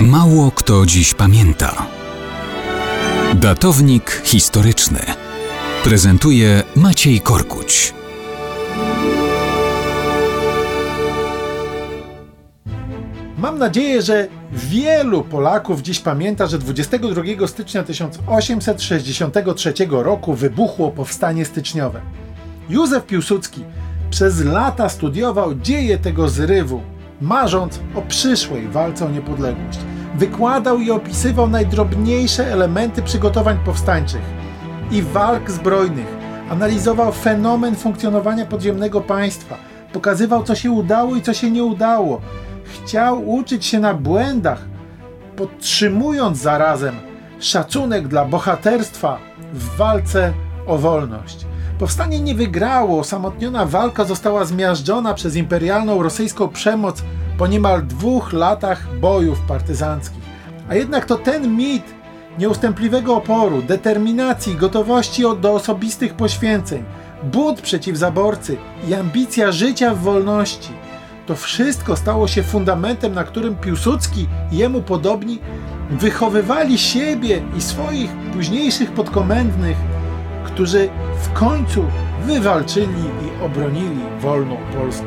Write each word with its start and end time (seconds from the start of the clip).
Mało 0.00 0.50
kto 0.50 0.86
dziś 0.86 1.14
pamięta. 1.14 1.86
Datownik 3.34 4.22
historyczny 4.24 4.98
prezentuje 5.84 6.62
Maciej 6.76 7.20
Korkuć. 7.20 7.94
Mam 13.38 13.58
nadzieję, 13.58 14.02
że 14.02 14.28
wielu 14.52 15.22
Polaków 15.22 15.82
dziś 15.82 16.00
pamięta, 16.00 16.46
że 16.46 16.58
22 16.58 17.46
stycznia 17.46 17.82
1863 17.82 19.74
roku 19.90 20.34
wybuchło 20.34 20.90
powstanie 20.90 21.44
styczniowe. 21.44 22.00
Józef 22.68 23.06
Piłsudski 23.06 23.64
przez 24.10 24.44
lata 24.44 24.88
studiował 24.88 25.54
dzieje 25.54 25.98
tego 25.98 26.28
zrywu, 26.28 26.80
marząc 27.20 27.80
o 27.94 28.02
przyszłej 28.02 28.68
walce 28.68 29.06
o 29.06 29.08
niepodległość. 29.08 29.78
Wykładał 30.14 30.78
i 30.78 30.90
opisywał 30.90 31.48
najdrobniejsze 31.48 32.52
elementy 32.52 33.02
przygotowań 33.02 33.58
powstańczych 33.64 34.22
i 34.90 35.02
walk 35.02 35.50
zbrojnych. 35.50 36.16
Analizował 36.50 37.12
fenomen 37.12 37.76
funkcjonowania 37.76 38.46
podziemnego 38.46 39.00
państwa. 39.00 39.56
Pokazywał, 39.92 40.44
co 40.44 40.54
się 40.54 40.70
udało 40.70 41.16
i 41.16 41.22
co 41.22 41.34
się 41.34 41.50
nie 41.50 41.64
udało. 41.64 42.20
Chciał 42.64 43.30
uczyć 43.30 43.66
się 43.66 43.80
na 43.80 43.94
błędach, 43.94 44.64
podtrzymując 45.36 46.38
zarazem 46.38 46.94
szacunek 47.40 48.08
dla 48.08 48.24
bohaterstwa 48.24 49.18
w 49.52 49.76
walce 49.76 50.32
o 50.66 50.78
wolność. 50.78 51.45
Powstanie 51.78 52.20
nie 52.20 52.34
wygrało, 52.34 53.00
osamotniona 53.00 53.66
walka 53.66 54.04
została 54.04 54.44
zmiażdżona 54.44 55.14
przez 55.14 55.36
imperialną 55.36 56.02
rosyjską 56.02 56.48
przemoc 56.48 57.02
po 57.38 57.46
niemal 57.46 57.86
dwóch 57.86 58.32
latach 58.32 58.98
bojów 59.00 59.40
partyzanckich. 59.40 60.22
A 60.68 60.74
jednak 60.74 61.04
to 61.04 61.16
ten 61.16 61.56
mit 61.56 61.94
nieustępliwego 62.38 63.16
oporu, 63.16 63.62
determinacji, 63.62 64.54
gotowości 64.54 65.22
do 65.40 65.52
osobistych 65.52 66.14
poświęceń, 66.14 66.84
bunt 67.22 67.60
przeciw 67.60 67.96
zaborcy 67.96 68.56
i 68.88 68.94
ambicja 68.94 69.52
życia 69.52 69.94
w 69.94 69.98
wolności. 69.98 70.72
To 71.26 71.36
wszystko 71.36 71.96
stało 71.96 72.28
się 72.28 72.42
fundamentem, 72.42 73.14
na 73.14 73.24
którym 73.24 73.56
Piłsudski 73.56 74.28
i 74.52 74.56
jemu 74.56 74.82
podobni 74.82 75.38
wychowywali 75.90 76.78
siebie 76.78 77.42
i 77.58 77.60
swoich 77.60 78.10
późniejszych 78.32 78.92
podkomendnych, 78.92 79.76
którzy 80.46 80.88
w 81.22 81.32
końcu 81.32 81.84
wywalczyli 82.24 82.86
i 82.86 83.44
obronili 83.44 84.00
wolną 84.20 84.56
Polskę. 84.76 85.06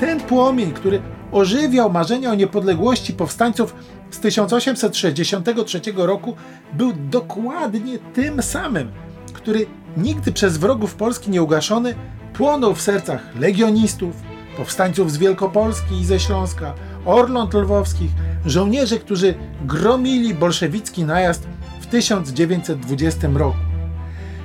Ten 0.00 0.20
płomień, 0.20 0.72
który 0.72 1.02
ożywiał 1.32 1.92
marzenia 1.92 2.30
o 2.30 2.34
niepodległości 2.34 3.12
powstańców 3.12 3.74
z 4.10 4.20
1863 4.20 5.80
roku, 5.96 6.34
był 6.72 6.92
dokładnie 7.10 7.98
tym 7.98 8.42
samym, 8.42 8.92
który 9.32 9.66
nigdy 9.96 10.32
przez 10.32 10.58
wrogów 10.58 10.94
Polski 10.94 11.30
nieugaszony 11.30 11.94
płonął 12.32 12.74
w 12.74 12.82
sercach 12.82 13.36
legionistów, 13.40 14.14
powstańców 14.56 15.12
z 15.12 15.18
Wielkopolski 15.18 16.00
i 16.00 16.04
ze 16.04 16.20
Śląska, 16.20 16.74
Orląt 17.04 17.54
Lwowskich, 17.54 18.10
żołnierzy, 18.46 18.98
którzy 18.98 19.34
gromili 19.64 20.34
bolszewicki 20.34 21.04
najazd 21.04 21.48
w 21.80 21.86
1920 21.86 23.28
roku. 23.34 23.65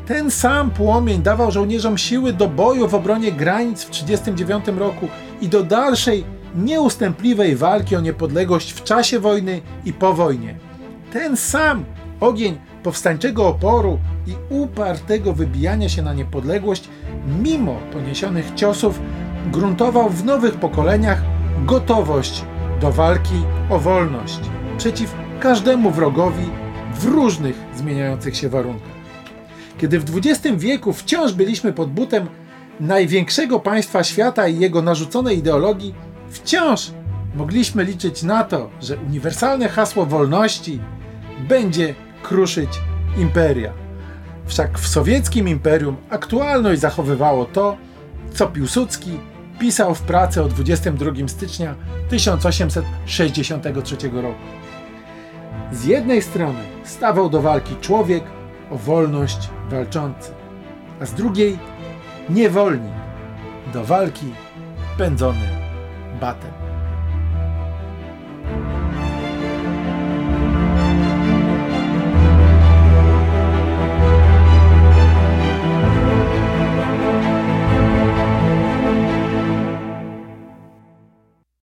Ten 0.07 0.31
sam 0.31 0.71
płomień 0.71 1.21
dawał 1.21 1.51
żołnierzom 1.51 1.97
siły 1.97 2.33
do 2.33 2.47
boju 2.47 2.87
w 2.87 2.95
obronie 2.95 3.31
granic 3.31 3.83
w 3.83 3.89
1939 3.89 4.79
roku 4.79 5.07
i 5.41 5.47
do 5.47 5.63
dalszej, 5.63 6.23
nieustępliwej 6.55 7.55
walki 7.55 7.95
o 7.95 8.01
niepodległość 8.01 8.71
w 8.71 8.83
czasie 8.83 9.19
wojny 9.19 9.61
i 9.85 9.93
po 9.93 10.13
wojnie. 10.13 10.55
Ten 11.13 11.37
sam 11.37 11.85
ogień 12.19 12.57
powstańczego 12.83 13.47
oporu 13.47 13.99
i 14.27 14.33
upartego 14.49 15.33
wybijania 15.33 15.89
się 15.89 16.01
na 16.01 16.13
niepodległość, 16.13 16.89
mimo 17.43 17.75
poniesionych 17.93 18.53
ciosów, 18.55 18.99
gruntował 19.51 20.09
w 20.09 20.25
nowych 20.25 20.55
pokoleniach 20.55 21.21
gotowość 21.65 22.45
do 22.81 22.91
walki 22.91 23.43
o 23.69 23.79
wolność 23.79 24.39
przeciw 24.77 25.15
każdemu 25.39 25.91
wrogowi 25.91 26.49
w 26.93 27.05
różnych 27.05 27.55
zmieniających 27.75 28.37
się 28.37 28.49
warunkach. 28.49 29.00
Kiedy 29.77 29.99
w 29.99 30.17
XX 30.17 30.57
wieku 30.57 30.93
wciąż 30.93 31.33
byliśmy 31.33 31.73
pod 31.73 31.91
butem 31.91 32.27
największego 32.79 33.59
państwa 33.59 34.03
świata 34.03 34.47
i 34.47 34.59
jego 34.59 34.81
narzuconej 34.81 35.37
ideologii, 35.37 35.95
wciąż 36.29 36.91
mogliśmy 37.35 37.83
liczyć 37.83 38.23
na 38.23 38.43
to, 38.43 38.69
że 38.81 38.97
uniwersalne 38.97 39.69
hasło 39.69 40.05
wolności 40.05 40.79
będzie 41.47 41.95
kruszyć 42.23 42.69
imperia. 43.17 43.73
Wszak 44.45 44.79
w 44.79 44.87
sowieckim 44.87 45.47
imperium 45.47 45.97
aktualność 46.09 46.81
zachowywało 46.81 47.45
to, 47.45 47.77
co 48.33 48.47
Piłsudski 48.47 49.19
pisał 49.59 49.95
w 49.95 50.01
pracy 50.01 50.43
o 50.43 50.47
22 50.47 51.11
stycznia 51.27 51.75
1863 52.09 53.95
roku. 54.13 54.39
Z 55.71 55.85
jednej 55.85 56.21
strony 56.21 56.59
stawał 56.83 57.29
do 57.29 57.41
walki 57.41 57.75
człowiek 57.81 58.23
o 58.71 58.77
wolność 58.77 59.49
walczący, 59.69 60.33
a 61.01 61.05
z 61.05 61.13
drugiej 61.13 61.59
niewolnik 62.29 62.93
do 63.73 63.83
walki 63.83 64.33
pędzony 64.97 65.49
batem. 66.21 66.70